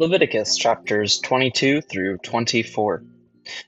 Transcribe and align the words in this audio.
Leviticus 0.00 0.56
chapters 0.56 1.18
22 1.18 1.82
through 1.82 2.16
24. 2.24 3.04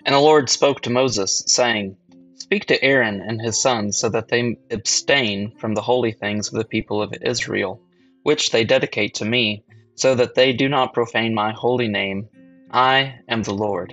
And 0.07 0.15
the 0.15 0.19
Lord 0.19 0.49
spoke 0.49 0.81
to 0.81 0.89
Moses, 0.89 1.45
saying, 1.47 1.95
Speak 2.37 2.65
to 2.69 2.83
Aaron 2.83 3.21
and 3.21 3.39
his 3.39 3.61
sons, 3.61 3.98
so 3.98 4.08
that 4.08 4.29
they 4.29 4.56
abstain 4.71 5.53
from 5.58 5.74
the 5.74 5.82
holy 5.82 6.12
things 6.12 6.48
of 6.48 6.54
the 6.54 6.64
people 6.64 7.03
of 7.03 7.12
Israel, 7.21 7.82
which 8.22 8.50
they 8.50 8.64
dedicate 8.64 9.12
to 9.16 9.26
me, 9.26 9.62
so 9.95 10.14
that 10.14 10.34
they 10.34 10.54
do 10.54 10.71
not 10.71 10.95
profane 10.95 11.34
my 11.34 11.53
holy 11.53 11.88
name. 11.88 12.26
I 12.71 13.17
am 13.28 13.42
the 13.42 13.53
Lord. 13.53 13.92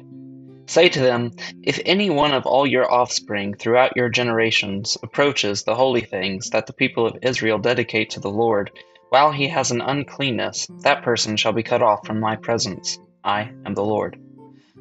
Say 0.65 0.87
to 0.87 1.01
them, 1.01 1.31
If 1.63 1.81
any 1.85 2.09
one 2.09 2.33
of 2.33 2.45
all 2.45 2.65
your 2.65 2.89
offspring 2.89 3.53
throughout 3.55 3.97
your 3.97 4.07
generations 4.07 4.97
approaches 5.03 5.63
the 5.63 5.75
holy 5.75 6.05
things 6.05 6.51
that 6.51 6.67
the 6.67 6.73
people 6.73 7.05
of 7.05 7.17
Israel 7.21 7.57
dedicate 7.57 8.11
to 8.11 8.21
the 8.21 8.31
Lord, 8.31 8.71
while 9.09 9.31
he 9.31 9.47
has 9.47 9.71
an 9.71 9.81
uncleanness, 9.81 10.67
that 10.81 11.03
person 11.03 11.35
shall 11.35 11.51
be 11.51 11.63
cut 11.63 11.81
off 11.81 12.05
from 12.05 12.19
my 12.19 12.35
presence. 12.35 12.99
I 13.23 13.51
am 13.65 13.73
the 13.73 13.83
Lord. 13.83 14.17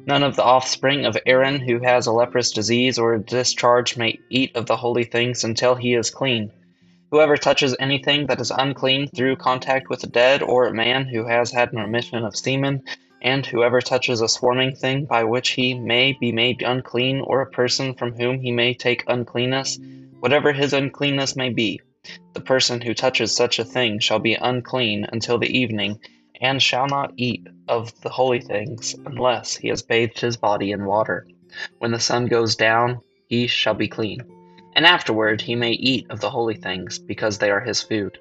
None 0.05 0.23
of 0.23 0.35
the 0.35 0.43
offspring 0.43 1.05
of 1.05 1.17
Aaron 1.25 1.59
who 1.59 1.79
has 1.79 2.07
a 2.07 2.11
leprous 2.11 2.51
disease 2.51 2.97
or 2.97 3.13
a 3.13 3.19
discharge 3.19 3.97
may 3.97 4.19
eat 4.29 4.55
of 4.55 4.65
the 4.65 4.77
holy 4.77 5.03
things 5.03 5.43
until 5.43 5.75
he 5.75 5.93
is 5.93 6.09
clean. 6.09 6.51
Whoever 7.11 7.37
touches 7.37 7.75
anything 7.79 8.27
that 8.27 8.39
is 8.39 8.51
unclean 8.51 9.07
through 9.07 9.37
contact 9.37 9.89
with 9.89 10.03
a 10.03 10.07
dead 10.07 10.43
or 10.43 10.67
a 10.67 10.73
man 10.73 11.05
who 11.05 11.25
has 11.25 11.51
had 11.51 11.73
an 11.73 11.79
emission 11.79 12.23
of 12.23 12.35
semen, 12.35 12.83
and 13.21 13.45
whoever 13.45 13.81
touches 13.81 14.21
a 14.21 14.29
swarming 14.29 14.75
thing 14.75 15.05
by 15.05 15.23
which 15.23 15.49
he 15.49 15.73
may 15.73 16.13
be 16.13 16.31
made 16.31 16.61
unclean, 16.61 17.19
or 17.21 17.41
a 17.41 17.49
person 17.49 17.95
from 17.95 18.13
whom 18.13 18.39
he 18.39 18.51
may 18.51 18.75
take 18.75 19.03
uncleanness, 19.07 19.79
whatever 20.19 20.53
his 20.53 20.71
uncleanness 20.71 21.35
may 21.35 21.49
be, 21.49 21.81
the 22.33 22.45
person 22.45 22.79
who 22.79 22.93
touches 22.93 23.35
such 23.35 23.59
a 23.59 23.65
thing 23.65 23.99
shall 23.99 24.19
be 24.19 24.35
unclean 24.35 25.05
until 25.11 25.37
the 25.37 25.57
evening, 25.57 25.99
and 26.39 26.61
shall 26.61 26.87
not 26.87 27.11
eat 27.17 27.45
of 27.67 27.99
the 28.01 28.09
holy 28.09 28.39
things 28.39 28.95
unless 29.05 29.57
he 29.57 29.67
has 29.67 29.81
bathed 29.81 30.19
his 30.19 30.37
body 30.37 30.71
in 30.71 30.85
water. 30.85 31.27
When 31.79 31.91
the 31.91 31.99
sun 31.99 32.27
goes 32.27 32.55
down, 32.55 33.01
he 33.27 33.47
shall 33.47 33.73
be 33.73 33.89
clean. 33.89 34.21
And 34.73 34.85
afterward 34.85 35.41
he 35.41 35.55
may 35.55 35.71
eat 35.71 36.09
of 36.09 36.21
the 36.21 36.29
holy 36.29 36.55
things, 36.55 36.97
because 36.97 37.37
they 37.37 37.51
are 37.51 37.59
his 37.59 37.81
food. 37.81 38.17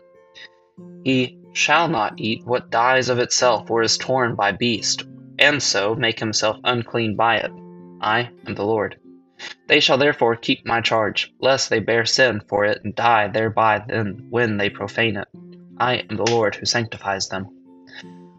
He 1.04 1.38
shall 1.52 1.86
not 1.86 2.14
eat 2.16 2.44
what 2.44 2.70
dies 2.70 3.08
of 3.08 3.20
itself 3.20 3.70
or 3.70 3.82
is 3.82 3.96
torn 3.96 4.34
by 4.34 4.50
beast, 4.50 5.04
and 5.38 5.62
so 5.62 5.94
make 5.94 6.18
himself 6.18 6.56
unclean 6.64 7.14
by 7.14 7.36
it. 7.36 7.52
I 8.00 8.30
am 8.46 8.54
the 8.54 8.64
Lord. 8.64 8.98
They 9.68 9.78
shall 9.78 9.98
therefore 9.98 10.34
keep 10.34 10.66
my 10.66 10.80
charge, 10.80 11.32
lest 11.40 11.70
they 11.70 11.78
bear 11.78 12.04
sin 12.04 12.40
for 12.48 12.64
it 12.64 12.80
and 12.82 12.94
die 12.94 13.28
thereby 13.28 13.84
then 13.86 14.26
when 14.30 14.56
they 14.56 14.68
profane 14.68 15.16
it. 15.16 15.28
I 15.78 15.96
am 16.10 16.16
the 16.16 16.28
Lord 16.28 16.56
who 16.56 16.66
sanctifies 16.66 17.28
them. 17.28 17.46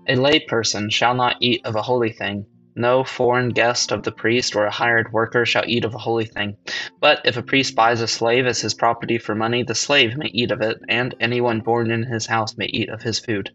A 0.08 0.16
lay 0.16 0.40
person 0.42 0.90
shall 0.90 1.14
not 1.14 1.38
eat 1.40 1.62
of 1.66 1.76
a 1.76 1.84
holy 1.84 2.12
thing. 2.12 2.46
No 2.76 3.04
foreign 3.04 3.50
guest 3.50 3.92
of 3.92 4.04
the 4.04 4.12
priest 4.12 4.56
or 4.56 4.66
a 4.66 4.72
hired 4.72 5.14
worker 5.14 5.46
shall 5.46 5.64
eat 5.68 5.86
of 5.86 5.94
a 5.94 6.00
holy 6.00 6.26
thing. 6.26 6.58
But 7.00 7.22
if 7.24 7.38
a 7.38 7.44
priest 7.44 7.76
buys 7.76 8.02
a 8.02 8.08
slave 8.08 8.46
as 8.46 8.60
his 8.62 8.74
property 8.74 9.18
for 9.18 9.36
money, 9.36 9.64
the 9.64 9.76
slave 9.76 10.18
may 10.18 10.28
eat 10.28 10.52
of 10.52 10.62
it, 10.62 10.80
and 10.90 11.16
anyone 11.20 11.62
born 11.62 11.92
in 11.92 12.04
his 12.04 12.26
house 12.26 12.58
may 12.58 12.66
eat 12.66 12.90
of 12.90 13.04
his 13.04 13.20
food. 13.20 13.52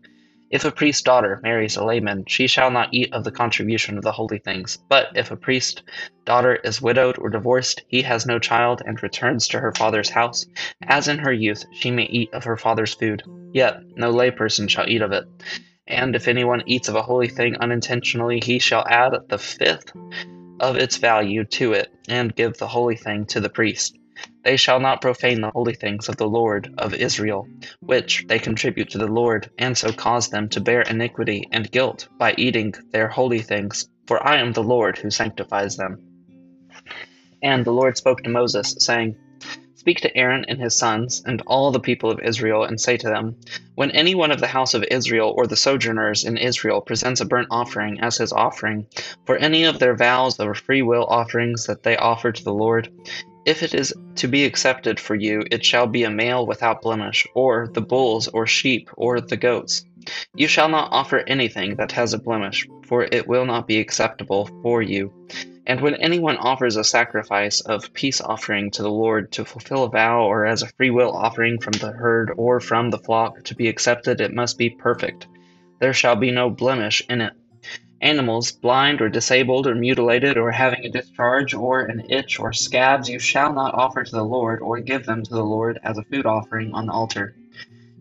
If 0.51 0.65
a 0.65 0.71
priest's 0.71 1.03
daughter 1.03 1.41
marries 1.43 1.77
a 1.77 1.85
layman, 1.85 2.25
she 2.27 2.47
shall 2.47 2.71
not 2.71 2.93
eat 2.93 3.13
of 3.13 3.25
the 3.25 3.33
contribution 3.33 3.97
of 3.97 4.05
the 4.05 4.13
holy 4.13 4.39
things. 4.39 4.79
But 4.89 5.09
if 5.17 5.31
a 5.31 5.37
priest's 5.37 5.83
daughter 6.25 6.57
is 6.57 6.83
widowed 6.83 7.19
or 7.19 7.31
divorced, 7.31 7.83
he 7.89 8.03
has 8.03 8.27
no 8.27 8.39
child, 8.39 8.83
and 8.87 9.03
returns 9.03 9.49
to 9.49 9.61
her 9.61 9.73
father's 9.73 10.11
house, 10.11 10.47
as 10.83 11.09
in 11.09 11.19
her 11.19 11.33
youth 11.33 11.65
she 11.73 11.91
may 11.91 12.05
eat 12.05 12.33
of 12.33 12.45
her 12.45 12.57
father's 12.57 12.95
food. 12.95 13.23
Yet 13.53 13.79
no 13.97 14.13
layperson 14.13 14.69
shall 14.69 14.89
eat 14.89 15.03
of 15.03 15.13
it. 15.13 15.25
And 15.87 16.15
if 16.15 16.29
anyone 16.29 16.63
eats 16.67 16.89
of 16.89 16.95
a 16.95 17.03
holy 17.03 17.29
thing 17.29 17.57
unintentionally, 17.57 18.41
he 18.43 18.59
shall 18.59 18.87
add 18.89 19.15
the 19.29 19.39
fifth 19.39 19.93
of 20.61 20.77
its 20.77 20.99
value 20.99 21.45
to 21.45 21.73
it, 21.73 21.93
and 22.09 22.35
give 22.35 22.59
the 22.59 22.69
holy 22.69 22.97
thing 22.97 23.27
to 23.27 23.41
the 23.41 23.49
priest. 23.51 23.99
They 24.45 24.59
shall 24.59 24.79
not 24.79 25.01
profane 25.01 25.41
the 25.41 25.51
holy 25.51 25.75
things 25.75 26.09
of 26.09 26.19
the 26.19 26.29
Lord 26.29 26.71
of 26.77 26.93
Israel, 26.93 27.49
which 27.81 28.27
they 28.29 28.39
contribute 28.39 28.91
to 28.91 28.99
the 28.99 29.07
Lord, 29.07 29.51
and 29.59 29.77
so 29.77 29.91
cause 29.91 30.29
them 30.29 30.51
to 30.51 30.61
bear 30.61 30.83
iniquity 30.83 31.49
and 31.51 31.71
guilt 31.71 32.09
by 32.19 32.35
eating 32.37 32.75
their 32.93 33.09
holy 33.09 33.41
things, 33.41 33.89
for 34.07 34.27
I 34.27 34.37
am 34.37 34.53
the 34.53 34.63
Lord 34.63 34.99
who 34.99 35.11
sanctifies 35.11 35.77
them. 35.77 35.99
And 37.43 37.65
the 37.65 37.73
Lord 37.73 37.97
spoke 37.97 38.23
to 38.23 38.31
Moses, 38.31 38.77
saying, 38.79 39.17
Speak 39.77 40.01
to 40.01 40.17
Aaron 40.17 40.45
and 40.49 40.61
his 40.61 40.77
sons, 40.77 41.23
and 41.27 41.43
all 41.47 41.71
the 41.71 41.81
people 41.81 42.11
of 42.11 42.21
Israel, 42.21 42.65
and 42.65 42.81
say 42.81 42.97
to 42.97 43.07
them, 43.07 43.37
When 43.75 43.91
any 43.91 44.15
one 44.15 44.31
of 44.31 44.41
the 44.41 44.47
house 44.47 44.73
of 44.75 44.85
Israel 44.91 45.35
or 45.37 45.47
the 45.47 45.57
sojourners 45.57 46.25
in 46.25 46.39
Israel 46.39 46.81
presents 46.81 47.21
a 47.21 47.27
burnt 47.27 47.49
offering 47.51 48.01
as 48.01 48.19
his 48.19 48.33
offering, 48.33 48.87
for 49.27 49.37
any 49.37 49.65
of 49.65 49.79
their 49.79 49.97
vows 49.97 50.39
or 50.39 50.55
free 50.55 50.83
will 50.83 51.05
offerings 51.05 51.67
that 51.67 51.83
they 51.83 51.97
offer 51.97 52.33
to 52.33 52.45
the 52.45 52.53
Lord, 52.53 52.91
if 53.47 53.63
it 53.63 53.75
is 53.75 53.95
to 54.17 54.29
be 54.29 54.45
accepted 54.45 54.99
for 54.99 55.15
you, 55.15 55.43
it 55.51 55.65
shall 55.65 55.87
be 55.87 56.05
a 56.05 56.11
male 56.11 56.47
without 56.47 56.83
blemish, 56.83 57.27
or 57.35 57.69
the 57.69 57.81
bulls, 57.81 58.29
or 58.29 58.47
sheep, 58.47 58.89
or 58.97 59.21
the 59.21 59.37
goats. 59.37 59.85
You 60.35 60.49
shall 60.49 60.69
not 60.69 60.89
offer 60.93 61.25
anything 61.27 61.77
that 61.77 61.93
has 61.93 62.13
a 62.13 62.19
blemish, 62.19 62.67
for 62.87 63.05
it 63.05 63.27
will 63.27 63.47
not 63.47 63.67
be 63.67 63.79
acceptable 63.79 64.49
for 64.63 64.83
you. 64.83 65.13
And 65.67 65.81
when 65.81 65.95
anyone 65.95 66.37
offers 66.37 66.77
a 66.77 66.85
sacrifice 66.85 67.61
of 67.63 67.93
peace 67.95 68.21
offering 68.21 68.71
to 68.73 68.83
the 68.83 68.91
Lord 68.91 69.33
to 69.33 69.45
fulfill 69.45 69.85
a 69.85 69.91
vow, 69.91 70.23
or 70.25 70.45
as 70.47 70.63
a 70.63 70.69
freewill 70.77 71.17
offering 71.17 71.59
from 71.59 71.73
the 71.73 71.93
herd 71.93 72.33
or 72.37 72.61
from 72.61 72.91
the 72.91 72.99
flock 72.99 73.43
to 73.45 73.55
be 73.55 73.69
accepted, 73.69 74.21
it 74.21 74.35
must 74.35 74.59
be 74.59 74.71
perfect. 74.71 75.27
There 75.81 75.95
shall 75.95 76.17
be 76.17 76.31
no 76.31 76.51
blemish 76.51 77.03
in 77.09 77.21
it. 77.21 77.33
Animals, 78.01 78.53
blind 78.53 79.01
or 79.01 79.09
disabled 79.09 79.67
or 79.67 79.75
mutilated 79.75 80.37
or 80.37 80.51
having 80.51 80.85
a 80.85 80.91
discharge 80.91 81.55
or 81.55 81.81
an 81.81 82.05
itch 82.11 82.39
or 82.39 82.53
scabs, 82.53 83.09
you 83.09 83.19
shall 83.19 83.53
not 83.53 83.75
offer 83.75 84.05
to 84.05 84.11
the 84.11 84.25
Lord 84.25 84.61
or 84.61 84.81
give 84.81 85.07
them 85.07 85.23
to 85.23 85.31
the 85.31 85.45
Lord 85.45 85.79
as 85.83 85.97
a 85.97 86.05
food 86.05 86.27
offering 86.27 86.73
on 86.75 86.87
the 86.87 86.93
altar. 86.93 87.35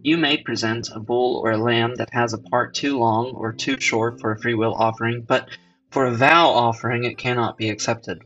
You 0.01 0.17
may 0.17 0.37
present 0.37 0.89
a 0.93 0.99
bull 0.99 1.41
or 1.43 1.51
a 1.51 1.57
lamb 1.57 1.95
that 1.95 2.09
has 2.11 2.33
a 2.33 2.37
part 2.37 2.73
too 2.73 2.99
long 2.99 3.27
or 3.27 3.53
too 3.53 3.79
short 3.79 4.19
for 4.19 4.31
a 4.31 4.39
freewill 4.39 4.73
offering, 4.73 5.21
but 5.21 5.47
for 5.91 6.05
a 6.05 6.11
vow 6.11 6.49
offering 6.49 7.05
it 7.05 7.17
cannot 7.17 7.57
be 7.57 7.69
accepted. 7.69 8.19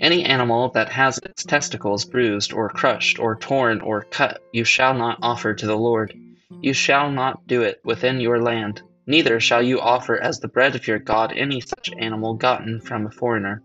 Any 0.00 0.24
animal 0.24 0.70
that 0.70 0.88
has 0.88 1.18
its 1.18 1.44
testicles 1.44 2.04
bruised 2.04 2.52
or 2.52 2.68
crushed 2.68 3.18
or 3.18 3.36
torn 3.36 3.80
or 3.80 4.02
cut 4.10 4.40
you 4.52 4.64
shall 4.64 4.94
not 4.94 5.18
offer 5.22 5.52
to 5.52 5.66
the 5.66 5.76
Lord. 5.76 6.14
You 6.62 6.72
shall 6.72 7.10
not 7.10 7.46
do 7.46 7.62
it 7.62 7.80
within 7.84 8.20
your 8.20 8.40
land. 8.40 8.82
Neither 9.06 9.40
shall 9.40 9.62
you 9.62 9.80
offer 9.80 10.16
as 10.16 10.38
the 10.38 10.48
bread 10.48 10.76
of 10.76 10.86
your 10.86 10.98
God 10.98 11.32
any 11.36 11.60
such 11.60 11.90
animal 11.98 12.34
gotten 12.34 12.80
from 12.80 13.06
a 13.06 13.10
foreigner. 13.10 13.62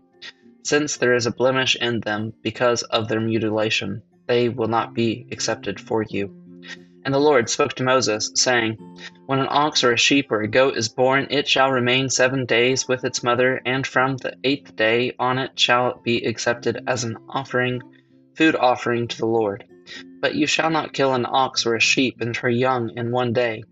Since 0.64 0.96
there 0.96 1.14
is 1.14 1.26
a 1.26 1.30
blemish 1.30 1.76
in 1.76 2.00
them 2.00 2.32
because 2.42 2.82
of 2.82 3.08
their 3.08 3.20
mutilation, 3.20 4.02
they 4.26 4.48
will 4.48 4.68
not 4.68 4.94
be 4.94 5.26
accepted 5.30 5.80
for 5.80 6.02
you. 6.02 6.34
And 7.04 7.14
the 7.14 7.20
Lord 7.20 7.48
spoke 7.48 7.74
to 7.74 7.84
Moses, 7.84 8.32
saying, 8.34 8.76
When 9.26 9.38
an 9.38 9.46
ox 9.48 9.84
or 9.84 9.92
a 9.92 9.96
sheep 9.96 10.30
or 10.30 10.42
a 10.42 10.48
goat 10.48 10.76
is 10.76 10.88
born, 10.88 11.28
it 11.30 11.46
shall 11.46 11.70
remain 11.70 12.10
seven 12.10 12.44
days 12.44 12.88
with 12.88 13.04
its 13.04 13.22
mother, 13.22 13.62
and 13.64 13.86
from 13.86 14.16
the 14.16 14.36
eighth 14.44 14.74
day 14.76 15.14
on 15.18 15.38
it 15.38 15.58
shall 15.58 15.92
it 15.92 16.02
be 16.02 16.24
accepted 16.26 16.82
as 16.86 17.04
an 17.04 17.16
offering, 17.28 17.80
food 18.36 18.56
offering 18.56 19.08
to 19.08 19.16
the 19.16 19.26
Lord. 19.26 19.64
But 20.20 20.34
you 20.34 20.46
shall 20.46 20.70
not 20.70 20.92
kill 20.92 21.14
an 21.14 21.26
ox 21.26 21.64
or 21.64 21.76
a 21.76 21.80
sheep 21.80 22.20
and 22.20 22.36
her 22.36 22.50
young 22.50 22.90
in 22.96 23.12
one 23.12 23.32
day. 23.32 23.62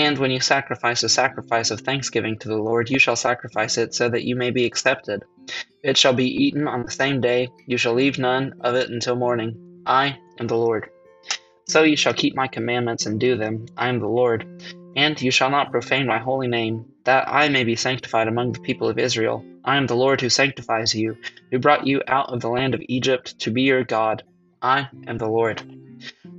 And 0.00 0.16
when 0.16 0.30
you 0.30 0.40
sacrifice 0.40 1.02
a 1.02 1.10
sacrifice 1.10 1.70
of 1.70 1.82
thanksgiving 1.82 2.38
to 2.38 2.48
the 2.48 2.56
Lord, 2.56 2.88
you 2.88 2.98
shall 2.98 3.16
sacrifice 3.16 3.76
it 3.76 3.94
so 3.94 4.08
that 4.08 4.24
you 4.24 4.34
may 4.34 4.50
be 4.50 4.64
accepted. 4.64 5.22
It 5.82 5.98
shall 5.98 6.14
be 6.14 6.24
eaten 6.24 6.66
on 6.66 6.84
the 6.84 6.90
same 6.90 7.20
day. 7.20 7.50
You 7.66 7.76
shall 7.76 7.92
leave 7.92 8.18
none 8.18 8.54
of 8.62 8.76
it 8.76 8.88
until 8.88 9.14
morning. 9.14 9.82
I 9.84 10.18
am 10.38 10.46
the 10.46 10.56
Lord. 10.56 10.88
So 11.68 11.82
you 11.82 11.96
shall 11.96 12.14
keep 12.14 12.34
my 12.34 12.46
commandments 12.46 13.04
and 13.04 13.20
do 13.20 13.36
them. 13.36 13.66
I 13.76 13.90
am 13.90 14.00
the 14.00 14.08
Lord. 14.08 14.46
And 14.96 15.20
you 15.20 15.30
shall 15.30 15.50
not 15.50 15.70
profane 15.70 16.06
my 16.06 16.18
holy 16.18 16.48
name, 16.48 16.86
that 17.04 17.28
I 17.28 17.50
may 17.50 17.64
be 17.64 17.76
sanctified 17.76 18.26
among 18.26 18.52
the 18.52 18.60
people 18.60 18.88
of 18.88 18.98
Israel. 18.98 19.44
I 19.66 19.76
am 19.76 19.86
the 19.86 19.96
Lord 19.96 20.22
who 20.22 20.30
sanctifies 20.30 20.94
you, 20.94 21.18
who 21.50 21.58
brought 21.58 21.86
you 21.86 22.00
out 22.08 22.32
of 22.32 22.40
the 22.40 22.48
land 22.48 22.72
of 22.74 22.80
Egypt 22.88 23.38
to 23.40 23.50
be 23.50 23.62
your 23.64 23.84
God. 23.84 24.22
I 24.62 24.88
am 25.06 25.18
the 25.18 25.28
Lord. 25.28 25.60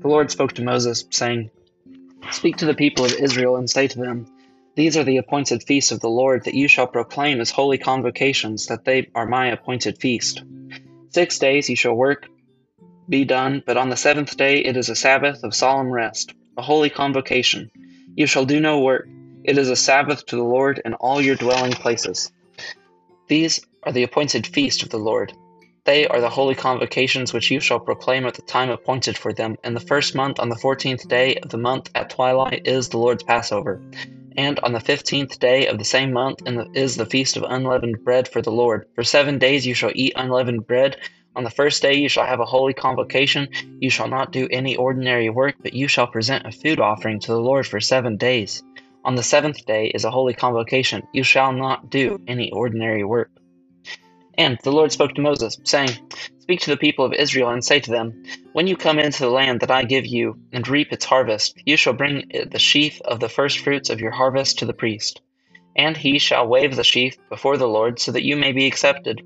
The 0.01 0.07
Lord 0.07 0.31
spoke 0.31 0.53
to 0.53 0.63
Moses, 0.63 1.05
saying, 1.11 1.51
Speak 2.29 2.57
to 2.57 2.65
the 2.65 2.73
people 2.73 3.05
of 3.05 3.13
Israel 3.13 3.55
and 3.55 3.69
say 3.69 3.87
to 3.87 3.99
them, 3.99 4.27
These 4.75 4.95
are 4.95 5.03
the 5.03 5.17
appointed 5.17 5.63
feasts 5.63 5.91
of 5.91 5.99
the 5.99 6.09
Lord 6.09 6.43
that 6.45 6.53
you 6.53 6.67
shall 6.67 6.87
proclaim 6.87 7.41
as 7.41 7.49
holy 7.49 7.77
convocations, 7.77 8.67
that 8.67 8.85
they 8.85 9.09
are 9.15 9.25
my 9.25 9.47
appointed 9.47 9.99
feast. 9.99 10.43
Six 11.09 11.39
days 11.39 11.69
you 11.69 11.75
shall 11.75 11.93
work, 11.93 12.29
be 13.09 13.25
done, 13.25 13.61
but 13.65 13.75
on 13.75 13.89
the 13.89 13.97
seventh 13.97 14.37
day 14.37 14.59
it 14.59 14.77
is 14.77 14.89
a 14.89 14.95
Sabbath 14.95 15.43
of 15.43 15.53
solemn 15.53 15.91
rest, 15.91 16.33
a 16.57 16.61
holy 16.61 16.89
convocation. 16.89 17.69
You 18.15 18.25
shall 18.27 18.45
do 18.45 18.59
no 18.61 18.79
work. 18.79 19.07
It 19.43 19.57
is 19.57 19.69
a 19.69 19.75
Sabbath 19.75 20.25
to 20.27 20.35
the 20.37 20.43
Lord 20.43 20.81
in 20.85 20.93
all 20.93 21.19
your 21.21 21.35
dwelling 21.35 21.73
places. 21.73 22.31
These 23.27 23.59
are 23.83 23.91
the 23.91 24.03
appointed 24.03 24.47
feast 24.47 24.83
of 24.83 24.89
the 24.89 24.99
Lord. 24.99 25.33
They 25.83 26.07
are 26.07 26.21
the 26.21 26.29
holy 26.29 26.53
convocations 26.53 27.33
which 27.33 27.49
you 27.49 27.59
shall 27.59 27.79
proclaim 27.79 28.27
at 28.27 28.35
the 28.35 28.43
time 28.43 28.69
appointed 28.69 29.17
for 29.17 29.33
them. 29.33 29.55
In 29.63 29.73
the 29.73 29.79
first 29.79 30.13
month, 30.13 30.39
on 30.39 30.49
the 30.49 30.55
fourteenth 30.55 31.07
day 31.07 31.37
of 31.37 31.49
the 31.49 31.57
month 31.57 31.89
at 31.95 32.11
twilight, 32.11 32.67
is 32.67 32.89
the 32.89 32.99
Lord's 32.99 33.23
Passover. 33.23 33.81
And 34.37 34.59
on 34.59 34.73
the 34.73 34.79
fifteenth 34.79 35.39
day 35.39 35.65
of 35.65 35.79
the 35.79 35.83
same 35.83 36.13
month 36.13 36.43
is 36.75 36.95
the 36.95 37.07
feast 37.07 37.35
of 37.35 37.43
unleavened 37.43 38.03
bread 38.03 38.27
for 38.27 38.43
the 38.43 38.51
Lord. 38.51 38.87
For 38.93 39.03
seven 39.03 39.39
days 39.39 39.65
you 39.65 39.73
shall 39.73 39.91
eat 39.95 40.13
unleavened 40.15 40.67
bread. 40.67 40.97
On 41.35 41.43
the 41.43 41.49
first 41.49 41.81
day 41.81 41.95
you 41.95 42.09
shall 42.09 42.27
have 42.27 42.39
a 42.39 42.45
holy 42.45 42.75
convocation. 42.75 43.47
You 43.79 43.89
shall 43.89 44.07
not 44.07 44.31
do 44.31 44.47
any 44.51 44.75
ordinary 44.75 45.31
work, 45.31 45.55
but 45.63 45.73
you 45.73 45.87
shall 45.87 46.05
present 46.05 46.45
a 46.45 46.51
food 46.51 46.79
offering 46.79 47.19
to 47.21 47.31
the 47.31 47.41
Lord 47.41 47.65
for 47.65 47.79
seven 47.79 48.17
days. 48.17 48.61
On 49.03 49.15
the 49.15 49.23
seventh 49.23 49.65
day 49.65 49.87
is 49.87 50.05
a 50.05 50.11
holy 50.11 50.35
convocation. 50.35 51.01
You 51.11 51.23
shall 51.23 51.51
not 51.51 51.89
do 51.89 52.21
any 52.27 52.51
ordinary 52.51 53.03
work. 53.03 53.31
And 54.41 54.57
the 54.63 54.71
Lord 54.71 54.91
spoke 54.91 55.13
to 55.13 55.21
Moses, 55.21 55.59
saying, 55.65 55.91
Speak 56.39 56.61
to 56.61 56.71
the 56.71 56.75
people 56.85 57.05
of 57.05 57.13
Israel 57.13 57.49
and 57.49 57.63
say 57.63 57.79
to 57.79 57.91
them, 57.91 58.23
When 58.53 58.65
you 58.65 58.75
come 58.75 58.97
into 58.97 59.19
the 59.19 59.29
land 59.29 59.59
that 59.59 59.69
I 59.69 59.83
give 59.83 60.07
you, 60.07 60.35
and 60.51 60.67
reap 60.67 60.91
its 60.91 61.05
harvest, 61.05 61.61
you 61.63 61.77
shall 61.77 61.93
bring 61.93 62.23
the 62.49 62.57
sheaf 62.57 62.99
of 63.05 63.19
the 63.19 63.29
firstfruits 63.29 63.91
of 63.91 63.99
your 63.99 64.09
harvest 64.09 64.57
to 64.57 64.65
the 64.65 64.73
priest. 64.73 65.21
And 65.75 65.95
he 65.95 66.17
shall 66.17 66.47
wave 66.47 66.75
the 66.75 66.83
sheaf 66.83 67.15
before 67.29 67.55
the 67.55 67.67
Lord, 67.67 67.99
so 67.99 68.11
that 68.13 68.23
you 68.23 68.35
may 68.35 68.51
be 68.51 68.65
accepted. 68.65 69.21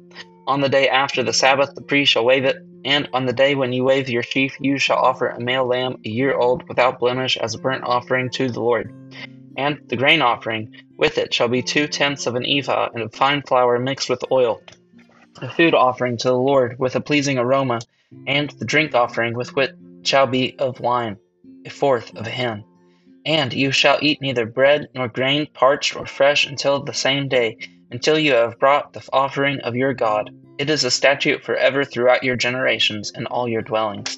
On 0.47 0.59
the 0.59 0.67
day 0.67 0.89
after 0.89 1.23
the 1.23 1.31
Sabbath, 1.31 1.73
the 1.75 1.81
priest 1.81 2.11
shall 2.11 2.25
wave 2.25 2.43
it, 2.43 2.57
and 2.83 3.07
on 3.13 3.25
the 3.25 3.31
day 3.31 3.55
when 3.55 3.71
you 3.71 3.85
wave 3.85 4.09
your 4.09 4.21
sheaf, 4.21 4.57
you 4.59 4.77
shall 4.77 4.97
offer 4.97 5.29
a 5.29 5.39
male 5.39 5.65
lamb 5.65 5.95
a 6.03 6.09
year 6.09 6.35
old 6.35 6.67
without 6.67 6.99
blemish 6.99 7.37
as 7.37 7.55
a 7.55 7.59
burnt 7.59 7.85
offering 7.85 8.29
to 8.31 8.49
the 8.49 8.59
Lord. 8.59 8.91
And 9.55 9.79
the 9.87 9.95
grain 9.95 10.21
offering 10.21 10.75
with 10.97 11.17
it 11.17 11.33
shall 11.33 11.47
be 11.47 11.61
two 11.61 11.87
tenths 11.87 12.27
of 12.27 12.35
an 12.35 12.45
ephah 12.45 12.89
and 12.93 13.03
of 13.03 13.13
fine 13.13 13.43
flour 13.43 13.79
mixed 13.79 14.09
with 14.09 14.29
oil 14.29 14.61
a 15.41 15.49
food 15.49 15.73
offering 15.73 16.17
to 16.17 16.29
the 16.29 16.37
Lord 16.37 16.79
with 16.79 16.95
a 16.95 17.01
pleasing 17.01 17.37
aroma, 17.37 17.79
and 18.27 18.49
the 18.51 18.65
drink 18.65 18.95
offering 18.95 19.33
with 19.33 19.55
which 19.55 19.71
shall 20.03 20.27
be 20.27 20.57
of 20.59 20.79
wine, 20.79 21.17
a 21.65 21.69
fourth 21.69 22.15
of 22.15 22.25
a 22.25 22.29
hin. 22.29 22.63
And 23.25 23.53
you 23.53 23.71
shall 23.71 23.97
eat 24.01 24.21
neither 24.21 24.45
bread 24.45 24.87
nor 24.93 25.07
grain 25.07 25.47
parched 25.53 25.95
or 25.95 26.05
fresh 26.05 26.45
until 26.45 26.83
the 26.83 26.93
same 26.93 27.27
day, 27.27 27.57
until 27.91 28.17
you 28.17 28.33
have 28.33 28.59
brought 28.59 28.93
the 28.93 29.03
offering 29.11 29.59
of 29.61 29.75
your 29.75 29.93
God. 29.93 30.29
It 30.57 30.69
is 30.69 30.83
a 30.83 30.91
statute 30.91 31.43
forever 31.43 31.83
throughout 31.83 32.23
your 32.23 32.35
generations 32.35 33.11
and 33.13 33.27
all 33.27 33.47
your 33.49 33.61
dwellings. 33.61 34.17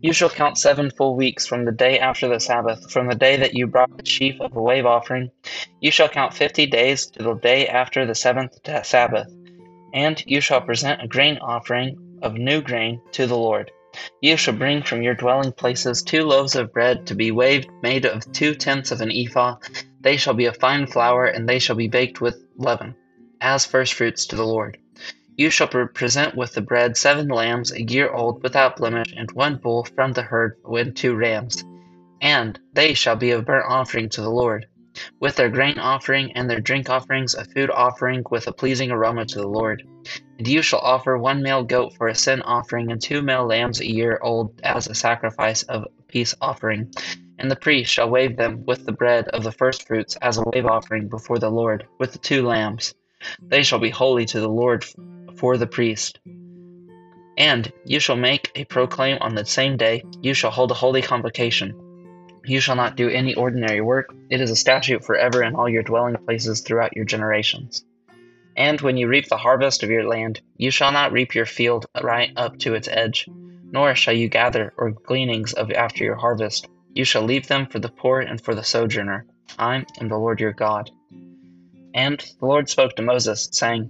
You 0.00 0.12
shall 0.12 0.30
count 0.30 0.58
seven 0.58 0.90
full 0.90 1.16
weeks 1.16 1.46
from 1.46 1.64
the 1.64 1.72
day 1.72 1.98
after 1.98 2.28
the 2.28 2.40
Sabbath, 2.40 2.90
from 2.90 3.06
the 3.06 3.14
day 3.14 3.36
that 3.36 3.54
you 3.54 3.66
brought 3.66 3.96
the 3.96 4.04
sheaf 4.04 4.40
of 4.40 4.56
a 4.56 4.60
wave 4.60 4.84
offering. 4.84 5.30
You 5.80 5.90
shall 5.90 6.08
count 6.08 6.34
fifty 6.34 6.66
days 6.66 7.06
to 7.06 7.22
the 7.22 7.34
day 7.34 7.68
after 7.68 8.04
the 8.04 8.14
seventh 8.14 8.58
Sabbath 8.84 9.32
and 9.94 10.22
you 10.26 10.40
shall 10.40 10.60
present 10.60 11.00
a 11.00 11.08
grain 11.08 11.38
offering 11.38 11.96
of 12.20 12.34
new 12.34 12.60
grain 12.60 13.00
to 13.12 13.26
the 13.26 13.36
Lord. 13.36 13.70
You 14.20 14.36
shall 14.36 14.54
bring 14.54 14.82
from 14.82 15.02
your 15.02 15.14
dwelling 15.14 15.52
places 15.52 16.02
two 16.02 16.24
loaves 16.24 16.56
of 16.56 16.72
bread 16.72 17.06
to 17.06 17.14
be 17.14 17.30
waved, 17.30 17.70
made 17.80 18.04
of 18.04 18.30
two 18.32 18.56
tenths 18.56 18.90
of 18.90 19.00
an 19.00 19.12
ephah. 19.12 19.56
They 20.00 20.16
shall 20.16 20.34
be 20.34 20.46
of 20.46 20.56
fine 20.56 20.88
flour, 20.88 21.26
and 21.26 21.48
they 21.48 21.60
shall 21.60 21.76
be 21.76 21.86
baked 21.86 22.20
with 22.20 22.44
leaven, 22.56 22.96
as 23.40 23.64
firstfruits 23.64 24.26
to 24.26 24.36
the 24.36 24.44
Lord. 24.44 24.78
You 25.36 25.48
shall 25.48 25.68
present 25.68 26.34
with 26.34 26.54
the 26.54 26.60
bread 26.60 26.96
seven 26.96 27.28
lambs 27.28 27.70
a 27.70 27.82
year 27.82 28.10
old 28.10 28.42
without 28.42 28.76
blemish, 28.76 29.14
and 29.16 29.30
one 29.30 29.58
bull 29.62 29.84
from 29.94 30.12
the 30.12 30.22
herd 30.22 30.56
with 30.64 30.96
two 30.96 31.14
rams. 31.14 31.62
And 32.20 32.58
they 32.72 32.94
shall 32.94 33.16
be 33.16 33.30
a 33.30 33.42
burnt 33.42 33.66
offering 33.68 34.08
to 34.10 34.20
the 34.20 34.30
Lord 34.30 34.66
with 35.20 35.36
their 35.36 35.48
grain 35.48 35.78
offering 35.78 36.32
and 36.32 36.48
their 36.48 36.60
drink 36.60 36.88
offerings, 36.88 37.34
a 37.34 37.44
food 37.44 37.70
offering 37.70 38.22
with 38.30 38.46
a 38.46 38.52
pleasing 38.52 38.90
aroma 38.90 39.24
to 39.26 39.38
the 39.38 39.48
Lord. 39.48 39.82
And 40.38 40.46
you 40.46 40.62
shall 40.62 40.80
offer 40.80 41.16
one 41.16 41.42
male 41.42 41.64
goat 41.64 41.94
for 41.96 42.08
a 42.08 42.14
sin 42.14 42.42
offering, 42.42 42.90
and 42.90 43.00
two 43.00 43.22
male 43.22 43.46
lambs 43.46 43.80
a 43.80 43.90
year 43.90 44.18
old 44.22 44.60
as 44.62 44.86
a 44.86 44.94
sacrifice 44.94 45.62
of 45.64 45.86
peace 46.08 46.34
offering. 46.40 46.92
And 47.38 47.50
the 47.50 47.56
priest 47.56 47.92
shall 47.92 48.10
wave 48.10 48.36
them 48.36 48.64
with 48.64 48.86
the 48.86 48.92
bread 48.92 49.28
of 49.28 49.42
the 49.42 49.52
firstfruits 49.52 50.16
as 50.16 50.38
a 50.38 50.44
wave 50.52 50.66
offering 50.66 51.08
before 51.08 51.38
the 51.38 51.50
Lord, 51.50 51.86
with 51.98 52.12
the 52.12 52.18
two 52.18 52.46
lambs. 52.46 52.94
They 53.42 53.62
shall 53.62 53.78
be 53.78 53.90
holy 53.90 54.24
to 54.26 54.40
the 54.40 54.48
Lord 54.48 54.84
for 55.36 55.56
the 55.56 55.66
priest. 55.66 56.20
And 57.36 57.72
you 57.84 57.98
shall 57.98 58.16
make 58.16 58.52
a 58.54 58.64
proclaim 58.64 59.18
on 59.20 59.34
the 59.34 59.44
same 59.44 59.76
day, 59.76 60.04
you 60.22 60.34
shall 60.34 60.52
hold 60.52 60.70
a 60.70 60.74
holy 60.74 61.02
convocation. 61.02 61.74
You 62.46 62.60
shall 62.60 62.76
not 62.76 62.96
do 62.96 63.08
any 63.08 63.34
ordinary 63.34 63.80
work. 63.80 64.14
It 64.28 64.42
is 64.42 64.50
a 64.50 64.56
statute 64.56 65.02
forever 65.02 65.42
in 65.42 65.54
all 65.54 65.68
your 65.68 65.82
dwelling 65.82 66.16
places 66.16 66.60
throughout 66.60 66.94
your 66.94 67.06
generations. 67.06 67.84
And 68.54 68.80
when 68.82 68.98
you 68.98 69.08
reap 69.08 69.28
the 69.28 69.38
harvest 69.38 69.82
of 69.82 69.90
your 69.90 70.06
land, 70.06 70.42
you 70.58 70.70
shall 70.70 70.92
not 70.92 71.10
reap 71.10 71.34
your 71.34 71.46
field 71.46 71.86
right 72.02 72.30
up 72.36 72.58
to 72.58 72.74
its 72.74 72.86
edge, 72.86 73.26
nor 73.72 73.94
shall 73.94 74.12
you 74.14 74.28
gather 74.28 74.74
or 74.76 74.90
gleanings 74.90 75.54
of 75.54 75.72
after 75.72 76.04
your 76.04 76.16
harvest. 76.16 76.68
You 76.92 77.04
shall 77.04 77.22
leave 77.22 77.48
them 77.48 77.66
for 77.66 77.78
the 77.78 77.88
poor 77.88 78.20
and 78.20 78.38
for 78.38 78.54
the 78.54 78.62
sojourner. 78.62 79.26
I 79.58 79.86
am 79.98 80.08
the 80.08 80.18
Lord 80.18 80.38
your 80.38 80.52
God. 80.52 80.90
And 81.94 82.18
the 82.40 82.46
Lord 82.46 82.68
spoke 82.68 82.94
to 82.96 83.02
Moses, 83.02 83.48
saying, 83.52 83.88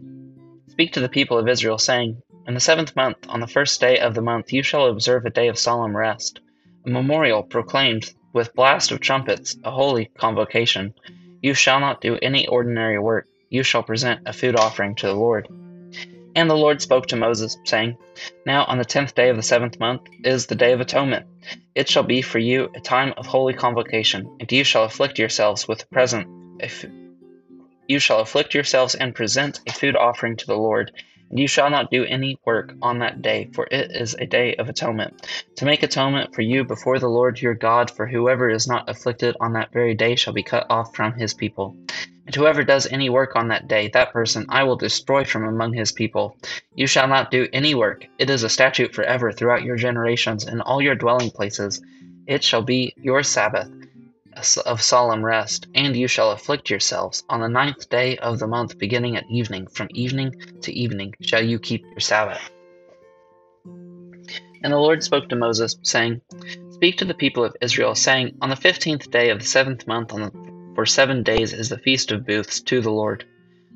Speak 0.69 0.93
to 0.93 1.01
the 1.01 1.09
people 1.09 1.39
of 1.39 1.49
Israel, 1.49 1.79
saying, 1.79 2.23
In 2.47 2.55
the 2.55 2.61
seventh 2.61 2.95
month, 2.95 3.19
on 3.29 3.41
the 3.41 3.49
first 3.49 3.81
day 3.81 3.99
of 3.99 4.15
the 4.15 4.23
month, 4.23 4.53
you 4.53 4.63
shall 4.63 4.87
observe 4.87 5.27
a 5.27 5.31
day 5.31 5.49
of 5.49 5.59
solemn 5.59 5.97
rest, 5.97 6.41
a 6.87 6.91
memorial 6.91 7.43
proclaimed 7.43 8.15
with 8.35 8.55
blast 8.55 8.91
of 8.91 9.01
trumpets, 9.01 9.57
a 9.65 9.71
holy 9.71 10.11
convocation. 10.19 10.93
You 11.41 11.55
shall 11.55 11.81
not 11.81 12.01
do 12.01 12.19
any 12.21 12.47
ordinary 12.47 12.99
work. 12.99 13.27
You 13.49 13.63
shall 13.63 13.83
present 13.83 14.21
a 14.27 14.33
food 14.33 14.57
offering 14.57 14.97
to 14.97 15.07
the 15.07 15.15
Lord. 15.15 15.49
And 16.35 16.51
the 16.51 16.57
Lord 16.57 16.83
spoke 16.83 17.07
to 17.07 17.17
Moses, 17.17 17.57
saying, 17.65 17.97
Now 18.45 18.65
on 18.65 18.79
the 18.79 18.85
tenth 18.85 19.15
day 19.15 19.29
of 19.29 19.37
the 19.37 19.43
seventh 19.43 19.79
month 19.79 20.03
is 20.25 20.47
the 20.47 20.57
day 20.57 20.73
of 20.73 20.81
atonement. 20.81 21.27
It 21.77 21.89
shall 21.89 22.03
be 22.03 22.23
for 22.23 22.41
you 22.41 22.71
a 22.75 22.81
time 22.81 23.15
of 23.17 23.27
holy 23.27 23.55
convocation, 23.55 24.37
and 24.41 24.51
you 24.51 24.65
shall 24.65 24.85
afflict 24.85 25.19
yourselves 25.19 25.69
with 25.69 25.89
present. 25.91 26.27
You 27.87 28.01
shall 28.01 28.19
afflict 28.21 28.55
yourselves 28.55 28.97
and 28.97 29.15
present 29.15 29.61
a 29.69 29.73
food 29.73 29.95
offering 29.95 30.37
to 30.37 30.47
the 30.47 30.57
Lord. 30.57 30.91
You 31.31 31.49
shall 31.49 31.71
not 31.71 31.91
do 31.91 32.05
any 32.05 32.39
work 32.45 32.75
on 32.83 32.99
that 32.99 33.23
day, 33.23 33.51
for 33.55 33.67
it 33.71 33.91
is 33.91 34.15
a 34.15 34.27
day 34.27 34.55
of 34.57 34.69
atonement, 34.69 35.27
to 35.57 35.65
make 35.65 35.83
atonement 35.83 36.35
for 36.35 36.43
you 36.43 36.65
before 36.65 36.99
the 36.99 37.09
Lord 37.09 37.41
your 37.41 37.55
God, 37.55 37.91
for 37.91 38.07
whoever 38.07 38.51
is 38.51 38.69
not 38.69 38.89
afflicted 38.89 39.37
on 39.41 39.53
that 39.55 39.73
very 39.73 39.95
day 39.95 40.17
shall 40.17 40.33
be 40.33 40.43
cut 40.43 40.67
off 40.71 40.95
from 40.95 41.15
his 41.15 41.35
people. 41.35 41.77
And 42.27 42.35
whoever 42.35 42.63
does 42.63 42.87
any 42.87 43.11
work 43.11 43.37
on 43.37 43.49
that 43.49 43.69
day, 43.69 43.89
that 43.89 44.13
person 44.13 44.47
I 44.49 44.65
will 44.65 44.77
destroy 44.77 45.25
from 45.25 45.45
among 45.45 45.75
his 45.75 45.93
people. 45.93 46.37
You 46.75 46.87
shall 46.87 47.09
not 47.09 47.31
do 47.31 47.49
any 47.53 47.75
work. 47.75 48.07
It 48.19 48.31
is 48.31 48.43
a 48.43 48.49
statute 48.49 48.95
forever 48.95 49.33
throughout 49.33 49.63
your 49.63 49.77
generations 49.77 50.47
in 50.47 50.61
all 50.61 50.81
your 50.81 50.95
dwelling 50.95 51.31
places. 51.31 51.83
It 52.27 52.43
shall 52.43 52.63
be 52.63 52.95
your 52.97 53.23
Sabbath 53.23 53.71
of 54.67 54.83
solemn 54.83 55.25
rest, 55.25 55.67
and 55.75 55.97
you 55.97 56.09
shall 56.09 56.31
afflict 56.33 56.71
yourselves. 56.71 57.25
On 57.29 57.41
the 57.41 57.49
ninth 57.49 57.89
day 57.89 58.17
of 58.19 58.39
the 58.39 58.47
month, 58.47 58.79
beginning 58.79 59.17
at 59.17 59.31
evening, 59.31 59.67
from 59.67 59.89
evening 59.95 60.35
to 60.63 60.73
evening, 60.73 61.15
shall 61.21 61.45
you 61.45 61.59
keep 61.59 61.83
your 61.83 62.01
Sabbath. 62.01 62.51
And 64.63 64.73
the 64.73 64.79
Lord 64.79 65.03
spoke 65.03 65.29
to 65.29 65.37
Moses, 65.37 65.77
saying, 65.83 66.21
Speak 66.71 66.97
to 66.99 67.05
the 67.05 67.15
people 67.15 67.45
of 67.45 67.57
Israel, 67.61 67.95
saying, 67.95 68.37
On 68.41 68.49
the 68.49 68.57
fifteenth 68.57 69.11
day 69.11 69.31
of 69.31 69.39
the 69.39 69.47
seventh 69.47 69.87
month, 69.87 70.13
on 70.13 70.23
the, 70.23 70.33
for 70.75 70.87
seven 70.87 71.23
days 71.23 71.53
is 71.53 71.69
the 71.69 71.79
feast 71.79 72.11
of 72.11 72.27
booths 72.27 72.61
to 72.63 72.81
the 72.81 72.91
Lord. 72.91 73.25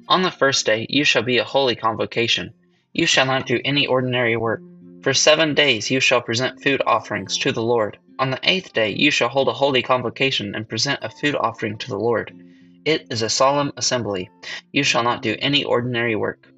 On 0.08 0.22
the 0.22 0.30
first 0.30 0.64
day 0.64 0.86
you 0.88 1.04
shall 1.04 1.22
be 1.22 1.38
a 1.38 1.44
holy 1.44 1.76
convocation. 1.76 2.52
You 2.92 3.06
shall 3.06 3.26
not 3.26 3.46
do 3.46 3.60
any 3.64 3.86
ordinary 3.86 4.36
work. 4.36 4.60
For 5.02 5.14
seven 5.14 5.54
days 5.54 5.90
you 5.90 6.00
shall 6.00 6.22
present 6.22 6.62
food 6.62 6.82
offerings 6.86 7.36
to 7.38 7.52
the 7.52 7.62
Lord. 7.62 7.98
On 8.18 8.30
the 8.30 8.40
eighth 8.42 8.72
day 8.72 8.90
you 8.90 9.10
shall 9.10 9.28
hold 9.28 9.48
a 9.48 9.52
holy 9.52 9.82
convocation 9.82 10.54
and 10.54 10.68
present 10.68 10.98
a 11.02 11.08
food 11.08 11.36
offering 11.36 11.78
to 11.78 11.88
the 11.88 11.98
Lord. 11.98 12.32
It 12.84 13.06
is 13.10 13.22
a 13.22 13.28
solemn 13.28 13.72
assembly. 13.76 14.28
You 14.72 14.82
shall 14.82 15.04
not 15.04 15.22
do 15.22 15.36
any 15.38 15.62
ordinary 15.62 16.16
work. 16.16 16.48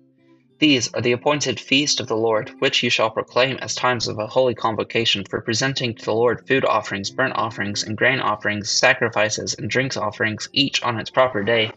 These 0.59 0.93
are 0.95 1.00
the 1.00 1.12
appointed 1.12 1.59
feast 1.59 2.00
of 2.00 2.07
the 2.07 2.17
Lord, 2.17 2.52
which 2.61 2.83
you 2.83 2.90
shall 2.90 3.11
proclaim 3.11 3.57
as 3.59 3.75
times 3.75 4.09
of 4.09 4.19
a 4.19 4.26
holy 4.26 4.55
convocation 4.55 5.25
for 5.25 5.40
presenting 5.40 5.95
to 5.95 6.05
the 6.05 6.14
Lord 6.14 6.47
food 6.47 6.64
offerings, 6.64 7.11
burnt 7.11 7.35
offerings, 7.35 7.83
and 7.83 7.97
grain 7.97 8.21
offerings, 8.21 8.71
sacrifices, 8.71 9.55
and 9.55 9.71
drinks 9.71 9.97
offerings, 9.97 10.49
each 10.52 10.83
on 10.83 10.99
its 10.99 11.11
proper 11.11 11.43
day, 11.43 11.73